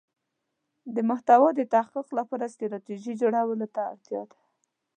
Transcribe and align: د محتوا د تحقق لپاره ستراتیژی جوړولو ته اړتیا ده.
د 0.95 0.97
محتوا 1.09 1.49
د 1.55 1.61
تحقق 1.73 2.07
لپاره 2.19 2.51
ستراتیژی 2.55 3.13
جوړولو 3.21 3.67
ته 3.75 3.81
اړتیا 3.93 4.21
ده. 4.29 4.37